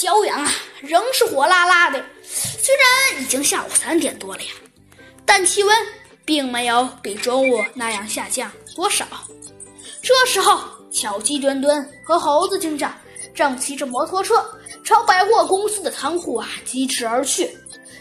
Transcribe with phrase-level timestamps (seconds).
[0.00, 2.02] 骄阳啊，仍是火辣辣的。
[2.24, 4.48] 虽然已经下午三点多了呀，
[5.26, 5.76] 但气温
[6.24, 9.04] 并没有比中午那样下降多少。
[10.00, 10.58] 这时候，
[10.90, 12.94] 小鸡墩墩和猴子警长
[13.34, 14.42] 正骑着摩托车
[14.82, 17.54] 朝百货公司的仓库啊疾驰而去。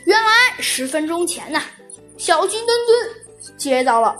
[0.05, 0.29] 原来，
[0.61, 1.61] 十分钟前呢，
[2.17, 4.15] 小鸡墩墩接到了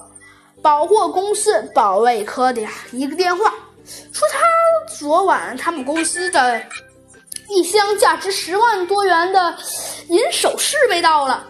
[0.62, 3.54] 百货公司保卫科的呀一个电话，
[4.12, 4.40] 说他
[4.94, 6.62] 昨晚他们公司的。
[7.50, 9.58] 一箱价值十万多元的
[10.10, 11.48] 银首饰被盗了。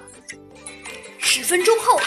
[1.17, 1.99] 十分钟后，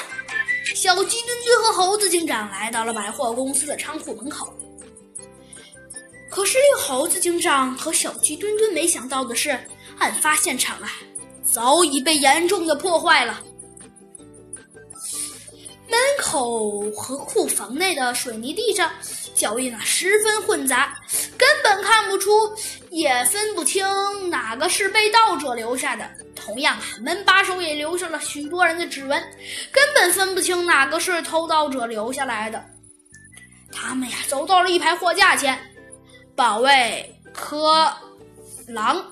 [0.74, 4.52] 小鸡墩墩和猴子警长来到了百货公司的仓库门口。
[6.30, 9.50] 可是，令猴子警长和小鸡墩墩没想到的是，
[9.98, 10.90] 案发现场啊，
[11.44, 13.38] 早已被严重的破坏了。
[15.88, 18.90] 门口和库房内的水泥地上，
[19.34, 20.98] 脚印啊十分混杂，
[21.36, 22.30] 根本看不出，
[22.92, 23.84] 也分不清
[24.30, 26.08] 哪个是被盗者留下的。
[26.36, 29.20] 同样啊，门把手也留下了许多人的指纹，
[29.72, 32.64] 根本分不清哪个是偷盗者留下来的。
[33.72, 35.58] 他们呀，走到了一排货架前，
[36.36, 37.92] 保卫科
[38.66, 39.04] 狼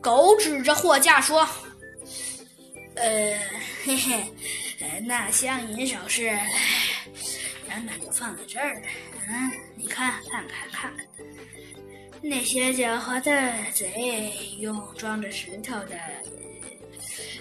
[0.00, 1.46] 狗指着货架说
[2.96, 3.38] ：“呃，
[3.84, 4.32] 嘿嘿。”
[5.06, 6.24] 那箱银首饰
[7.68, 8.86] 原本就放在这儿的，
[9.28, 10.92] 嗯，你看，看看看，
[12.22, 15.96] 那些狡猾的贼用装着石头的，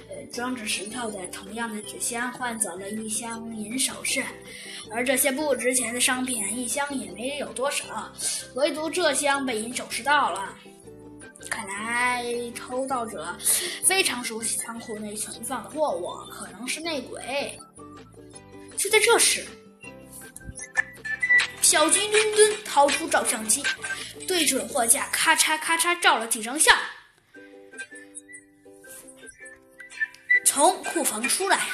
[0.09, 4.23] 呃，装着石头的同样的纸箱换走了一箱银首饰，
[4.91, 8.11] 而这些不值钱的商品一箱也没有多少，
[8.55, 10.55] 唯独这箱被银首饰盗了。
[11.49, 13.35] 看来偷盗者
[13.83, 17.57] 非常熟悉仓库内存放的货物，可能是内鬼。
[18.75, 19.45] 就在这时，
[21.61, 23.63] 小鸡墩墩掏出照相机，
[24.27, 26.75] 对准货架，咔嚓咔嚓照了几张相。
[30.45, 31.65] 从库房出来呀，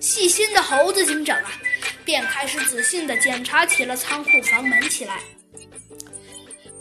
[0.00, 1.52] 细心的猴子警长啊，
[2.04, 5.20] 便开始仔细的检查起了仓库房门起来。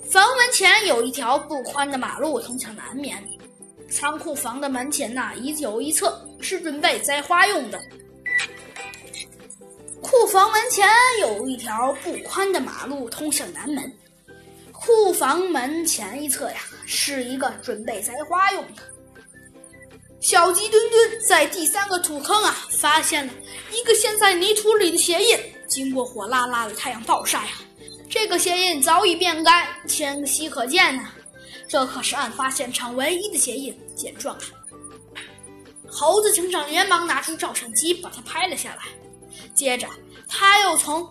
[0.10, 3.24] 房门前有一条不宽的马路通向南面，
[3.90, 7.82] 仓库房的门前呐，一有一侧是准备栽花用的。
[10.02, 10.86] 库房门前
[11.22, 13.90] 有一条不宽的马路通向南门，
[14.82, 18.82] 库房门前一侧呀是一个准备栽花用的。
[20.20, 23.34] 小鸡墩墩在第三个土坑啊发现了
[23.72, 27.62] 一个陷在泥土里的鞋印，经过火辣辣的太阳暴晒啊。
[28.10, 31.08] 这个鞋印早已变干，清晰可见呢。
[31.68, 34.42] 这可是案发现场唯一的鞋印，见状啊！
[35.88, 38.84] 猴子警长连忙拿出照相机，把它拍了下来。
[39.54, 39.88] 接着，
[40.28, 41.08] 他又从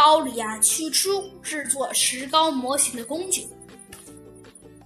[0.00, 3.46] 包里啊取出制作石膏模型的工具，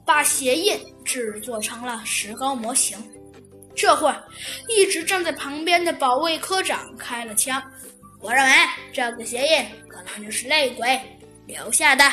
[0.05, 2.99] 把鞋印制作成了石膏模型。
[3.77, 4.25] 这会儿，
[4.69, 7.63] 一直站在旁边的保卫科长开了枪。
[8.19, 8.51] 我认为
[8.93, 11.01] 这个鞋印可能就是内鬼。
[11.47, 12.05] 留下的。